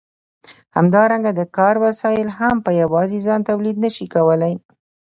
[0.77, 4.53] همدارنګه د کار وسایل هم په یوازې ځان تولید نشي کولای.